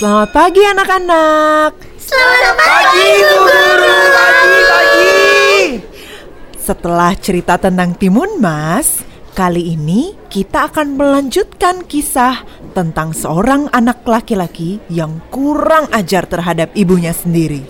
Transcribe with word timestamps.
Selamat 0.00 0.32
pagi 0.32 0.64
anak-anak. 0.64 1.76
Selamat 2.00 2.56
pagi, 2.56 3.08
Bu 3.20 3.36
Guru. 3.44 3.96
Pagi, 4.16 4.60
pagi. 4.64 5.20
Setelah 6.56 7.12
cerita 7.20 7.60
tentang 7.60 7.92
Timun 8.00 8.40
Mas, 8.40 9.04
kali 9.36 9.76
ini 9.76 10.16
kita 10.32 10.72
akan 10.72 10.96
melanjutkan 10.96 11.84
kisah 11.84 12.48
tentang 12.72 13.12
seorang 13.12 13.68
anak 13.76 14.00
laki-laki 14.08 14.80
yang 14.88 15.20
kurang 15.28 15.84
ajar 15.92 16.24
terhadap 16.24 16.72
ibunya 16.72 17.12
sendiri. 17.12 17.60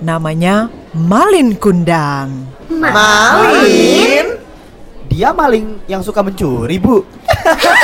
Namanya 0.00 0.72
Malin 0.96 1.52
Kundang. 1.60 2.48
Malin? 2.72 4.40
Dia 5.12 5.36
maling 5.36 5.84
yang 5.84 6.00
suka 6.00 6.24
mencuri, 6.24 6.80
Bu. 6.80 7.04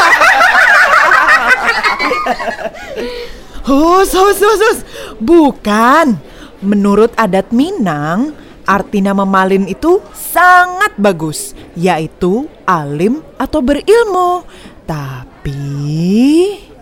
Hus, 3.71 4.11
hus, 4.11 4.39
hus, 4.43 4.61
hus. 4.67 4.79
Bukan. 5.23 6.19
Menurut 6.59 7.15
adat 7.15 7.55
Minang, 7.55 8.35
arti 8.67 8.99
nama 8.99 9.23
Malin 9.23 9.71
itu 9.71 10.03
sangat 10.11 10.99
bagus, 10.99 11.55
yaitu 11.79 12.51
alim 12.67 13.23
atau 13.39 13.63
berilmu. 13.63 14.43
Tapi 14.91 15.63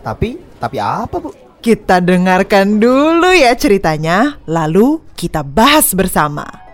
Tapi, 0.00 0.40
tapi 0.56 0.76
apa, 0.80 1.20
Bu? 1.20 1.28
kita 1.60 2.00
dengarkan 2.00 2.80
dulu 2.80 3.36
ya 3.36 3.52
ceritanya, 3.52 4.40
lalu 4.48 5.04
kita 5.12 5.44
bahas 5.44 5.92
bersama. 5.92 6.67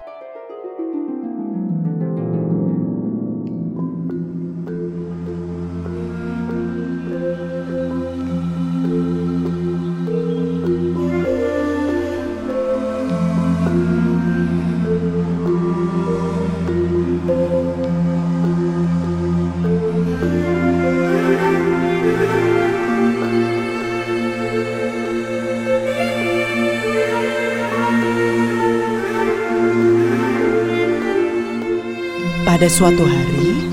Pada 32.55 32.71
suatu 32.71 33.02
hari, 33.02 33.66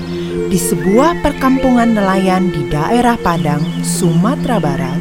di 0.50 0.58
sebuah 0.58 1.22
perkampungan 1.22 1.94
nelayan 1.94 2.50
di 2.50 2.66
daerah 2.66 3.14
Padang, 3.14 3.62
Sumatera 3.86 4.58
Barat, 4.58 4.98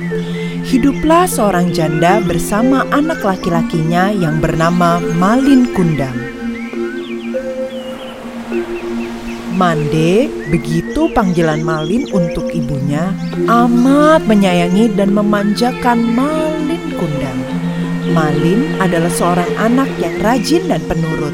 hiduplah 0.70 1.26
seorang 1.26 1.74
janda 1.74 2.22
bersama 2.22 2.86
anak 2.94 3.26
laki-lakinya 3.26 4.14
yang 4.14 4.38
bernama 4.38 5.02
Malin 5.18 5.66
Kundang. 5.74 6.14
Mande, 9.58 10.30
begitu 10.54 11.10
panggilan 11.18 11.66
Malin 11.66 12.06
untuk 12.14 12.54
ibunya, 12.54 13.18
amat 13.50 14.22
menyayangi 14.30 14.94
dan 14.94 15.10
memanjakan 15.10 16.06
Malin 16.06 16.86
Kundang. 17.02 17.40
Malin 18.14 18.78
adalah 18.78 19.10
seorang 19.10 19.50
anak 19.58 19.90
yang 19.98 20.14
rajin 20.22 20.70
dan 20.70 20.86
penurut. 20.86 21.34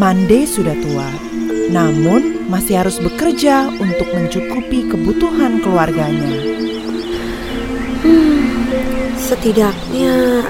Mande 0.00 0.48
sudah 0.48 0.72
tua, 0.80 1.04
namun 1.68 2.48
masih 2.48 2.80
harus 2.80 2.96
bekerja 2.96 3.68
untuk 3.68 4.08
mencukupi 4.16 4.88
kebutuhan 4.88 5.60
keluarganya. 5.60 6.40
Setidaknya 9.20 10.48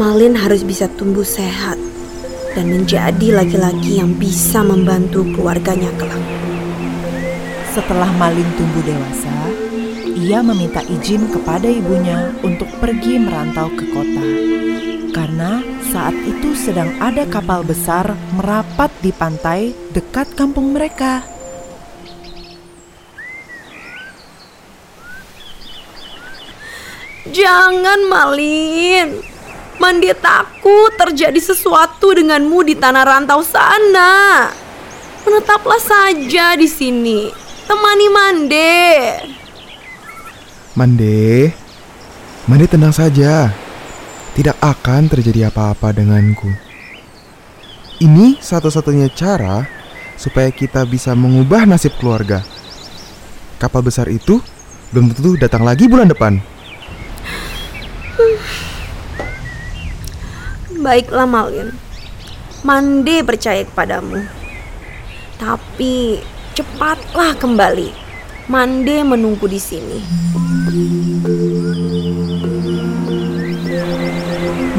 Malin 0.00 0.32
harus 0.32 0.64
bisa 0.64 0.88
tumbuh 0.96 1.20
sehat 1.20 1.76
dan 2.56 2.72
menjadi 2.72 3.44
laki-laki 3.44 4.00
yang 4.00 4.16
bisa 4.16 4.64
membantu 4.64 5.20
keluarganya 5.36 5.92
kelak. 6.00 6.24
Setelah 7.76 8.08
Malin 8.16 8.48
tumbuh 8.56 8.88
dewasa, 8.88 9.36
ia 10.16 10.40
meminta 10.40 10.80
izin 10.80 11.28
kepada 11.28 11.68
ibunya 11.68 12.32
untuk 12.40 12.72
pergi 12.80 13.20
merantau 13.20 13.68
ke 13.76 13.84
kota. 13.92 14.26
Karena 15.12 15.60
saat 15.92 16.16
itu 16.24 16.56
sedang 16.56 16.88
ada 17.04 17.28
kapal 17.28 17.60
besar 17.60 18.16
merapat 18.32 18.88
di 19.04 19.12
pantai 19.12 19.76
dekat 19.92 20.32
kampung 20.32 20.72
mereka. 20.72 21.20
Jangan 27.28 28.08
Malin. 28.08 29.20
Mandi 29.76 30.08
takut 30.16 30.96
terjadi 30.96 31.36
sesuatu 31.36 32.16
denganmu 32.16 32.64
di 32.64 32.72
tanah 32.72 33.04
rantau 33.04 33.44
sana. 33.44 34.48
Menetaplah 35.28 35.82
saja 35.82 36.56
di 36.56 36.68
sini. 36.72 37.28
Temani 37.68 38.08
Mande. 38.08 38.80
Mande, 40.72 41.52
Mande 42.48 42.64
tenang 42.64 42.96
saja. 42.96 43.61
Tidak 44.32 44.56
akan 44.64 45.12
terjadi 45.12 45.52
apa-apa 45.52 45.92
denganku. 45.92 46.48
Ini 48.00 48.40
satu-satunya 48.40 49.12
cara 49.12 49.68
supaya 50.16 50.48
kita 50.48 50.88
bisa 50.88 51.12
mengubah 51.12 51.68
nasib 51.68 51.92
keluarga. 52.00 52.40
Kapal 53.60 53.84
besar 53.84 54.08
itu 54.08 54.40
belum 54.88 55.12
tentu 55.12 55.36
datang 55.36 55.68
lagi 55.68 55.84
bulan 55.84 56.08
depan. 56.08 56.40
Baiklah 60.80 61.28
Malin. 61.28 61.68
Mande 62.64 63.20
percaya 63.22 63.62
kepadamu. 63.68 64.24
Tapi 65.36 66.24
cepatlah 66.56 67.36
kembali. 67.36 67.90
Mande 68.48 68.96
menunggu 69.06 69.46
di 69.46 69.60
sini. 69.60 69.98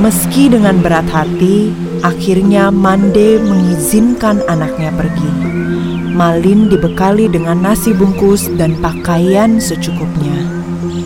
Meski 0.04 0.52
dengan 0.52 0.84
berat 0.84 1.08
hati, 1.08 1.72
akhirnya 2.04 2.68
Mande 2.76 3.40
mengizinkan 3.40 4.44
anaknya 4.52 4.92
pergi. 5.00 5.32
Malin 6.12 6.68
dibekali 6.68 7.32
dengan 7.32 7.64
nasi 7.64 7.96
bungkus 7.96 8.52
dan 8.60 8.76
pakaian 8.84 9.64
secukupnya. 9.64 10.44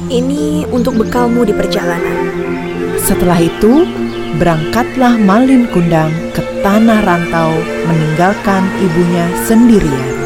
Ini 0.09 0.65
untuk 0.73 0.97
bekalmu 0.97 1.45
di 1.45 1.53
perjalanan. 1.53 2.25
Setelah 2.97 3.37
itu, 3.37 3.85
berangkatlah 4.41 5.13
Malin 5.21 5.69
Kundang 5.69 6.09
ke 6.33 6.41
tanah 6.65 7.05
rantau 7.05 7.53
meninggalkan 7.85 8.65
ibunya 8.81 9.29
sendirian. 9.45 10.16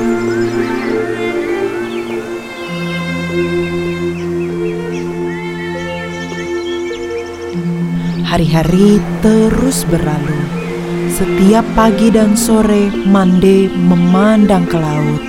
Hari-hari 8.31 9.03
terus 9.19 9.83
berlalu. 9.91 10.39
Setiap 11.11 11.67
pagi 11.75 12.07
dan 12.07 12.39
sore, 12.39 12.87
Mande 13.03 13.67
memandang 13.75 14.63
ke 14.71 14.79
laut. 14.79 15.19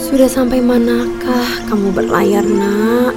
Sudah 0.00 0.32
sampai 0.32 0.64
manakah 0.64 1.44
kamu 1.68 1.92
berlayar, 1.92 2.40
Nak? 2.40 3.12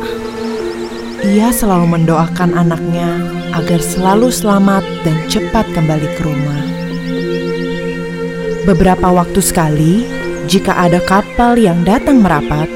Ia 1.31 1.47
selalu 1.47 1.95
mendoakan 1.95 2.59
anaknya 2.59 3.23
agar 3.55 3.79
selalu 3.79 4.35
selamat 4.35 4.83
dan 5.07 5.15
cepat 5.31 5.63
kembali 5.71 6.07
ke 6.19 6.21
rumah. 6.27 6.63
Beberapa 8.67 9.15
waktu 9.15 9.39
sekali, 9.39 10.03
jika 10.43 10.75
ada 10.75 10.99
kapal 11.07 11.55
yang 11.55 11.87
datang 11.87 12.19
merapat, 12.19 12.67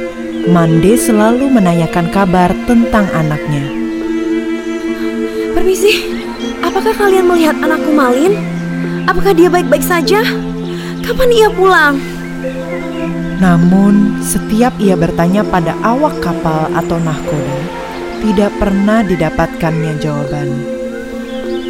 Mande 0.47 0.95
selalu 0.95 1.51
menanyakan 1.51 2.07
kabar 2.15 2.55
tentang 2.63 3.11
anaknya. 3.11 3.82
Permisi, 5.73 6.05
apakah 6.61 6.93
kalian 6.93 7.33
melihat 7.33 7.57
anakku 7.57 7.97
Malin? 7.97 8.37
Apakah 9.09 9.33
dia 9.33 9.49
baik-baik 9.49 9.81
saja? 9.81 10.21
Kapan 11.01 11.33
ia 11.33 11.49
pulang? 11.49 11.97
Namun, 13.41 14.21
setiap 14.21 14.77
ia 14.77 14.93
bertanya 14.93 15.41
pada 15.41 15.73
awak 15.81 16.13
kapal 16.21 16.69
atau 16.77 17.01
nahkoda, 17.01 17.57
tidak 18.21 18.53
pernah 18.61 19.01
didapatkannya 19.01 19.97
jawaban. 19.97 20.61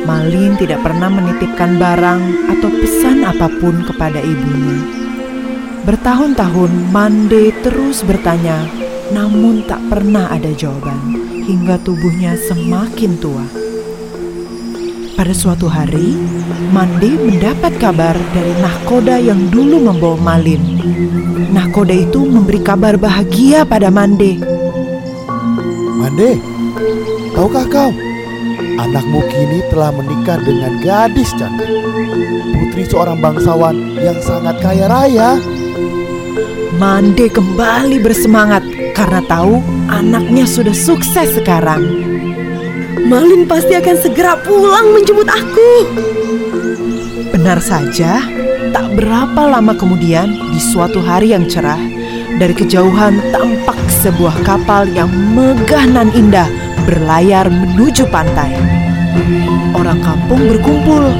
Malin 0.04 0.60
tidak 0.60 0.84
pernah 0.84 1.08
menitipkan 1.08 1.80
barang 1.80 2.52
atau 2.60 2.76
pesan 2.76 3.24
apa 3.24 3.48
pun 3.64 3.88
kepada 3.88 4.20
ibunya. 4.20 4.84
Bertahun-tahun 5.88 6.92
Mande 6.92 7.56
terus 7.64 8.04
bertanya, 8.04 8.68
namun 9.16 9.64
tak 9.64 9.80
pernah 9.88 10.28
ada 10.28 10.52
jawaban 10.52 11.00
hingga 11.48 11.80
tubuhnya 11.88 12.36
semakin 12.36 13.16
tua. 13.24 13.63
Pada 15.14 15.30
suatu 15.30 15.70
hari, 15.70 16.18
Mande 16.74 17.14
mendapat 17.22 17.78
kabar 17.78 18.18
dari 18.34 18.54
nahkoda 18.58 19.22
yang 19.22 19.46
dulu 19.54 19.78
membawa 19.78 20.18
Malin. 20.18 20.58
Nahkoda 21.54 21.94
itu 21.94 22.26
memberi 22.26 22.58
kabar 22.58 22.98
bahagia 22.98 23.62
pada 23.62 23.94
Mande. 23.94 24.42
Mande, 26.02 26.42
tahukah 27.38 27.66
kau? 27.70 27.92
Anakmu 28.82 29.22
kini 29.30 29.62
telah 29.70 29.94
menikah 29.94 30.42
dengan 30.42 30.82
gadis 30.82 31.30
cantik. 31.38 31.70
Putri 32.58 32.84
seorang 32.90 33.22
bangsawan 33.22 33.78
yang 34.02 34.18
sangat 34.26 34.58
kaya 34.66 34.90
raya. 34.90 35.38
Mande 36.82 37.30
kembali 37.30 38.02
bersemangat 38.02 38.66
karena 38.98 39.22
tahu 39.30 39.62
anaknya 39.94 40.50
sudah 40.50 40.74
sukses 40.74 41.38
sekarang. 41.38 42.03
Malin 43.04 43.44
pasti 43.44 43.76
akan 43.76 43.98
segera 44.00 44.40
pulang 44.40 44.96
menjemput 44.96 45.28
aku. 45.28 45.72
Benar 47.36 47.60
saja, 47.60 48.24
tak 48.72 48.96
berapa 48.96 49.44
lama 49.44 49.76
kemudian 49.76 50.32
di 50.32 50.60
suatu 50.64 51.04
hari 51.04 51.36
yang 51.36 51.44
cerah, 51.52 51.80
dari 52.40 52.56
kejauhan 52.56 53.20
tampak 53.36 53.76
sebuah 54.00 54.40
kapal 54.48 54.88
yang 54.88 55.12
megah 55.36 55.84
nan 55.84 56.16
indah 56.16 56.48
berlayar 56.88 57.52
menuju 57.52 58.08
pantai. 58.08 58.56
Orang 59.76 60.00
kampung 60.00 60.48
berkumpul. 60.48 61.12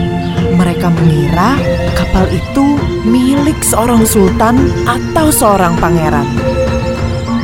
Mereka 0.54 0.86
mengira 0.86 1.58
kapal 1.98 2.30
itu 2.30 2.78
milik 3.04 3.58
seorang 3.66 4.06
sultan 4.06 4.70
atau 4.86 5.34
seorang 5.34 5.74
pangeran. 5.82 6.30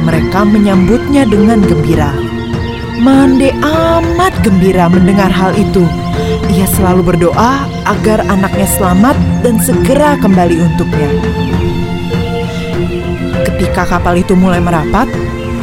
Mereka 0.06 0.46
menyambutnya 0.46 1.26
dengan 1.26 1.60
gembira. 1.66 2.29
Mande 3.00 3.56
amat 3.64 4.36
gembira 4.44 4.92
mendengar 4.92 5.32
hal 5.32 5.56
itu. 5.56 5.88
Ia 6.52 6.68
selalu 6.68 7.16
berdoa 7.16 7.64
agar 7.88 8.28
anaknya 8.28 8.68
selamat 8.76 9.16
dan 9.40 9.56
segera 9.64 10.20
kembali 10.20 10.60
untuknya. 10.60 11.08
Ketika 13.48 13.88
kapal 13.88 14.20
itu 14.20 14.36
mulai 14.36 14.60
merapat, 14.60 15.08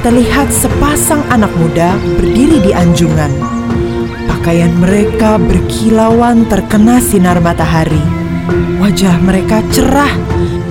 terlihat 0.00 0.48
sepasang 0.48 1.20
anak 1.28 1.52
muda 1.60 2.00
berdiri 2.16 2.56
di 2.64 2.72
anjungan. 2.72 3.28
Pakaian 4.24 4.72
mereka 4.80 5.36
berkilauan 5.36 6.48
terkena 6.48 7.04
sinar 7.04 7.36
matahari. 7.44 8.00
Wajah 8.80 9.20
mereka 9.20 9.60
cerah, 9.76 10.12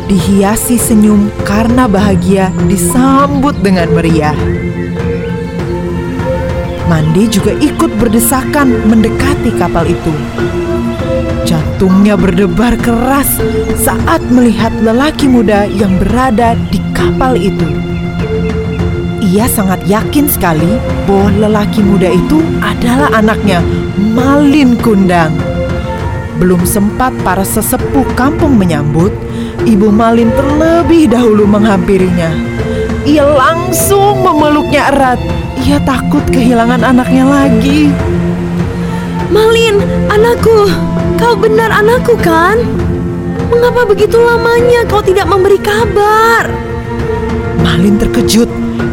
dihiasi 0.10 0.82
senyum 0.82 1.30
karena 1.46 1.86
bahagia 1.86 2.50
disambut 2.66 3.54
dengan 3.62 3.94
meriah. 3.94 4.65
Mandi 6.86 7.26
juga 7.26 7.50
ikut 7.58 7.98
berdesakan 7.98 8.86
mendekati 8.86 9.50
kapal 9.58 9.90
itu. 9.90 10.14
Jantungnya 11.46 12.14
berdebar 12.14 12.78
keras 12.78 13.42
saat 13.78 14.22
melihat 14.30 14.70
lelaki 14.82 15.26
muda 15.26 15.66
yang 15.66 15.98
berada 15.98 16.54
di 16.70 16.78
kapal 16.94 17.34
itu. 17.38 17.66
Ia 19.26 19.50
sangat 19.50 19.82
yakin 19.90 20.30
sekali 20.30 20.78
bahwa 21.10 21.50
lelaki 21.50 21.82
muda 21.82 22.14
itu 22.14 22.46
adalah 22.62 23.10
anaknya, 23.18 23.66
Malin 23.98 24.78
Kundang. 24.78 25.34
Belum 26.38 26.62
sempat 26.70 27.16
para 27.26 27.42
sesepuh 27.42 28.06
kampung 28.14 28.62
menyambut, 28.62 29.10
Ibu 29.66 29.90
Malin 29.90 30.30
terlebih 30.38 31.10
dahulu 31.10 31.50
menghampirinya. 31.50 32.30
Ia 33.06 33.26
langsung 33.26 34.22
memeluknya 34.22 34.94
erat. 34.94 35.22
Ia 35.66 35.82
takut 35.82 36.22
kehilangan 36.30 36.86
anaknya 36.86 37.26
lagi. 37.26 37.90
Malin, 39.34 39.82
anakku, 40.14 40.70
kau 41.18 41.34
benar 41.34 41.74
anakku 41.74 42.14
kan? 42.22 42.62
Mengapa 43.50 43.82
begitu 43.90 44.22
lamanya 44.22 44.86
kau 44.86 45.02
tidak 45.02 45.26
memberi 45.26 45.58
kabar? 45.58 46.54
Malin 47.66 47.98
terkejut 47.98 48.46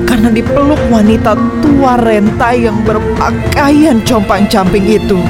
karena 0.09 0.33
dipeluk 0.33 0.81
wanita 0.89 1.37
tua 1.61 2.01
renta 2.01 2.57
yang 2.57 2.81
berpakaian 2.89 4.01
compang-camping 4.09 4.97
itu. 4.97 5.21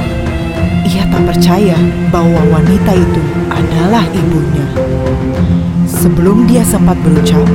Ia 0.87 1.11
tak 1.11 1.27
percaya 1.27 1.75
bahwa 2.15 2.39
wanita 2.55 2.95
itu 2.95 3.23
adalah 3.51 4.07
ibunya. 4.15 4.67
Sebelum 6.03 6.51
dia 6.51 6.67
sempat 6.67 6.99
berucap, 6.99 7.47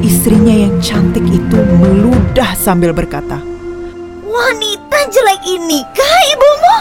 istrinya 0.00 0.56
yang 0.56 0.72
cantik 0.80 1.20
itu 1.28 1.60
meludah 1.76 2.56
sambil 2.56 2.96
berkata, 2.96 3.36
Wanita 4.24 4.98
jelek 5.12 5.44
ini 5.44 5.84
kah 5.92 6.20
ibumu? 6.32 6.76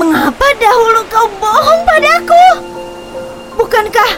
Mengapa 0.00 0.48
dahulu 0.56 1.04
kau 1.12 1.28
bohong 1.36 1.82
padaku? 1.84 2.46
Bukankah 3.60 4.16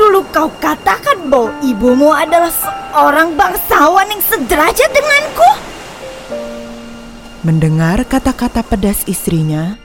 dulu 0.00 0.24
kau 0.32 0.48
katakan 0.56 1.28
bahwa 1.28 1.52
ibumu 1.60 2.16
adalah 2.16 2.48
seorang 2.48 3.36
bangsawan 3.36 4.08
yang 4.08 4.22
sederajat 4.24 4.88
denganku? 4.88 5.50
Mendengar 7.44 8.08
kata-kata 8.08 8.64
pedas 8.64 9.04
istrinya, 9.04 9.76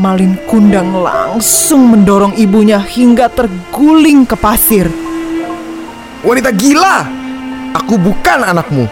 Malin 0.00 0.40
Kundang 0.48 1.04
langsung 1.04 1.92
mendorong 1.92 2.32
ibunya 2.40 2.80
hingga 2.80 3.28
terguling 3.28 4.24
ke 4.24 4.32
pasir. 4.40 4.88
Wanita 6.24 6.48
gila! 6.48 7.04
Aku 7.76 8.00
bukan 8.00 8.40
anakmu. 8.40 8.88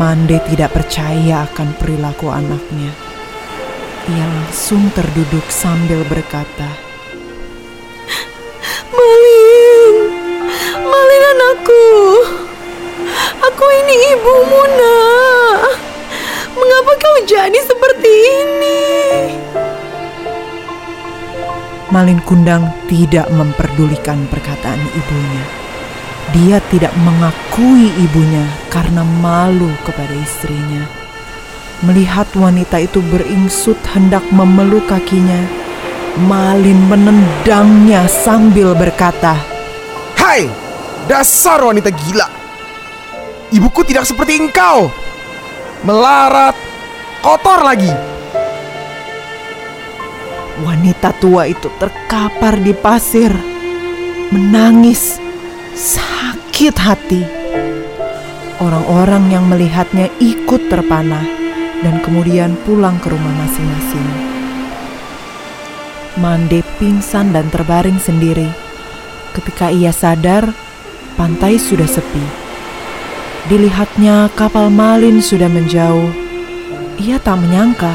Mande 0.00 0.40
tidak 0.48 0.72
percaya 0.72 1.44
akan 1.52 1.68
perilaku 1.76 2.32
anaknya. 2.32 2.96
Ia 4.08 4.24
langsung 4.24 4.88
terduduk 4.96 5.44
sambil 5.52 6.00
berkata, 6.08 6.72
Malin, 8.88 9.96
Malin 10.80 11.24
anakku, 11.36 11.84
aku 13.44 13.64
ini 13.84 13.96
ibumu 14.16 14.62
nak. 14.80 15.91
Mengapa 16.52 16.92
kau 17.00 17.16
jadi 17.24 17.60
seperti 17.64 18.12
ini? 18.12 18.80
Malin 21.88 22.20
Kundang 22.24 22.72
tidak 22.88 23.28
memperdulikan 23.32 24.28
perkataan 24.28 24.80
ibunya. 24.92 25.44
Dia 26.32 26.58
tidak 26.72 26.92
mengakui 27.04 27.92
ibunya 28.00 28.44
karena 28.72 29.04
malu 29.04 29.68
kepada 29.84 30.12
istrinya. 30.12 30.88
Melihat 31.84 32.28
wanita 32.36 32.80
itu 32.80 33.00
beringsut 33.12 33.76
hendak 33.92 34.24
memeluk 34.32 34.88
kakinya, 34.88 35.40
Malin 36.28 36.76
menendangnya 36.92 38.04
sambil 38.04 38.76
berkata, 38.76 39.40
Hai, 40.20 40.48
dasar 41.08 41.64
wanita 41.64 41.88
gila. 41.88 42.28
Ibuku 43.52 43.80
tidak 43.84 44.04
seperti 44.04 44.36
engkau. 44.36 44.92
Melarat, 45.82 46.54
kotor 47.26 47.58
lagi. 47.66 47.90
Wanita 50.62 51.10
tua 51.18 51.50
itu 51.50 51.66
terkapar 51.74 52.54
di 52.62 52.70
pasir, 52.70 53.34
menangis, 54.30 55.18
sakit 55.74 56.78
hati. 56.78 57.26
Orang-orang 58.62 59.34
yang 59.34 59.50
melihatnya 59.50 60.06
ikut 60.22 60.70
terpana 60.70 61.26
dan 61.82 61.98
kemudian 62.06 62.54
pulang 62.62 62.94
ke 63.02 63.10
rumah 63.10 63.34
masing-masing. 63.42 64.06
Mande 66.22 66.62
pingsan 66.78 67.34
dan 67.34 67.50
terbaring 67.50 67.98
sendiri. 67.98 68.46
Ketika 69.34 69.74
ia 69.74 69.90
sadar, 69.90 70.46
pantai 71.18 71.58
sudah 71.58 71.90
sepi. 71.90 72.41
Dilihatnya 73.50 74.30
kapal 74.38 74.70
Malin 74.70 75.18
sudah 75.18 75.50
menjauh. 75.50 76.14
Ia 77.02 77.18
tak 77.18 77.42
menyangka 77.42 77.90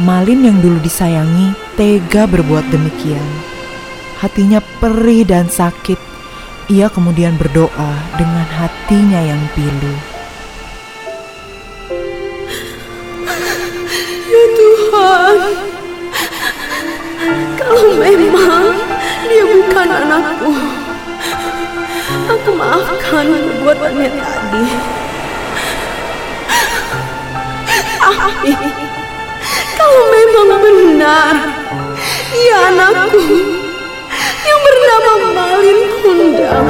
Malin 0.00 0.40
yang 0.40 0.56
dulu 0.64 0.80
disayangi 0.80 1.52
tega 1.76 2.24
berbuat 2.24 2.64
demikian. 2.72 3.28
Hatinya 4.16 4.64
perih 4.80 5.28
dan 5.28 5.52
sakit. 5.52 6.00
Ia 6.72 6.88
kemudian 6.88 7.36
berdoa 7.36 7.92
dengan 8.16 8.48
hatinya 8.56 9.20
yang 9.20 9.42
pilu. 9.52 9.94
Ya 14.32 14.44
Tuhan, 14.56 15.36
kalau 17.60 17.92
memang 18.00 18.64
dia 19.28 19.44
bukan 19.44 19.88
anakku, 19.92 20.79
aku 22.30 22.50
maafkan 22.54 23.26
perbuatannya 23.28 24.10
tadi. 24.18 24.64
Tapi 28.00 28.52
kalau 29.76 30.04
memang 30.10 30.48
benar 30.60 31.34
ia 32.32 32.72
anakku 32.72 33.20
yang 34.42 34.60
bernama 34.64 35.12
Malin 35.36 35.80
Kundang, 36.00 36.68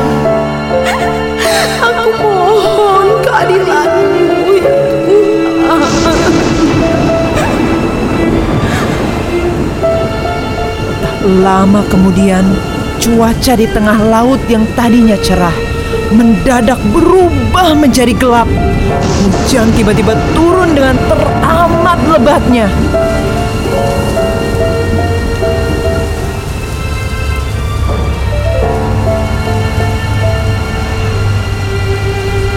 aku 1.78 2.11
mohon 2.18 3.09
keadilanmu 3.23 4.59
ya 4.59 4.75
Tuhan. 5.06 6.35
Lama 11.40 11.80
kemudian, 11.87 12.44
cuaca 13.00 13.57
di 13.57 13.64
tengah 13.64 13.99
laut 14.12 14.40
yang 14.52 14.69
tadinya 14.76 15.16
cerah 15.25 15.57
mendadak 16.12 16.78
berubah 16.90 17.73
menjadi 17.75 18.12
gelap. 18.19 18.49
Hujan 19.25 19.71
tiba-tiba 19.73 20.19
turun 20.35 20.75
dengan 20.75 20.99
teramat 21.07 21.99
lebatnya. 22.11 22.66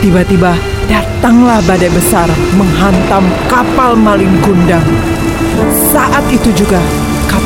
Tiba-tiba 0.04 0.52
datanglah 0.92 1.64
badai 1.64 1.88
besar 1.88 2.28
menghantam 2.60 3.24
kapal 3.48 3.96
Malin 3.96 4.36
Kundang. 4.44 4.84
Saat 5.96 6.28
itu 6.28 6.52
juga 6.52 6.82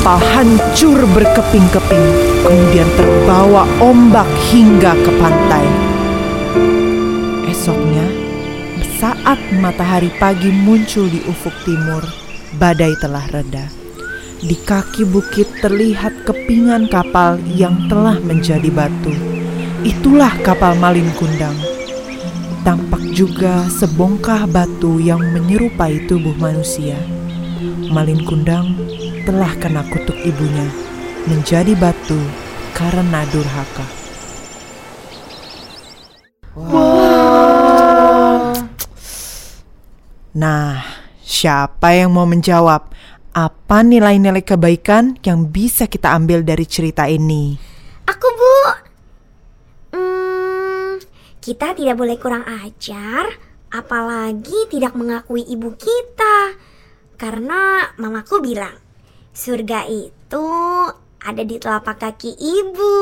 kapal 0.08 0.24
hancur 0.40 1.04
berkeping-keping, 1.12 2.08
kemudian 2.40 2.88
terbawa 2.96 3.68
ombak 3.84 4.24
hingga 4.48 4.96
ke 4.96 5.12
pantai. 5.20 5.68
Esoknya, 7.52 8.08
saat 9.04 9.36
matahari 9.60 10.08
pagi 10.16 10.48
muncul 10.48 11.12
di 11.12 11.20
ufuk 11.28 11.52
timur, 11.68 12.08
badai 12.56 12.96
telah 13.04 13.28
reda. 13.36 13.68
Di 14.40 14.56
kaki 14.56 15.04
bukit 15.04 15.60
terlihat 15.60 16.24
kepingan 16.24 16.88
kapal 16.88 17.36
yang 17.44 17.76
telah 17.92 18.16
menjadi 18.24 18.72
batu. 18.72 19.12
Itulah 19.84 20.32
kapal 20.40 20.80
Malin 20.80 21.12
Kundang. 21.20 21.60
Tampak 22.64 23.04
juga 23.12 23.68
sebongkah 23.76 24.48
batu 24.48 25.04
yang 25.04 25.20
menyerupai 25.36 26.00
tubuh 26.08 26.40
manusia. 26.40 26.96
Malin 27.92 28.24
Kundang 28.24 28.72
telah 29.28 29.52
kena 29.60 29.84
kutuk 29.92 30.16
ibunya, 30.24 30.64
menjadi 31.28 31.76
batu 31.76 32.16
karena 32.72 33.28
durhaka. 33.28 33.84
Nah, 40.32 40.80
siapa 41.20 41.92
yang 41.92 42.16
mau 42.16 42.24
menjawab? 42.24 42.88
Apa 43.36 43.84
nilai-nilai 43.84 44.48
kebaikan 44.48 45.20
yang 45.28 45.52
bisa 45.52 45.92
kita 45.92 46.16
ambil 46.16 46.48
dari 46.48 46.64
cerita 46.64 47.12
ini? 47.12 47.60
Aku 48.08 48.28
bu. 48.32 48.56
Hmm, 49.92 51.04
kita 51.44 51.76
tidak 51.76 52.00
boleh 52.00 52.16
kurang 52.16 52.48
ajar, 52.48 53.28
apalagi 53.76 54.72
tidak 54.72 54.96
mengakui 54.96 55.44
ibu 55.44 55.76
kita. 55.76 56.56
Karena 57.20 57.92
mamaku 58.00 58.40
bilang, 58.40 58.87
surga 59.38 59.86
itu 59.86 60.48
ada 61.22 61.44
di 61.46 61.62
telapak 61.62 62.02
kaki 62.02 62.34
ibu. 62.34 62.98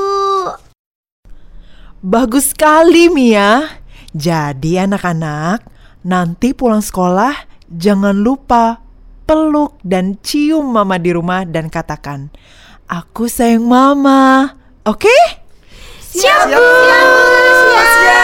Bagus 2.04 2.52
sekali 2.52 3.08
Mia. 3.08 3.80
Jadi 4.12 4.76
anak-anak, 4.76 5.64
nanti 6.04 6.52
pulang 6.52 6.84
sekolah 6.84 7.32
jangan 7.72 8.20
lupa 8.20 8.84
peluk 9.24 9.80
dan 9.82 10.20
cium 10.20 10.76
mama 10.76 11.00
di 11.00 11.16
rumah 11.16 11.48
dan 11.48 11.72
katakan, 11.72 12.28
"Aku 12.92 13.32
sayang 13.32 13.64
mama." 13.64 14.54
Oke? 14.84 15.16
Siap, 16.04 16.52
bu. 16.52 16.60
Siap, 16.60 17.04
bu. 17.08 17.80
Siap. 17.80 18.15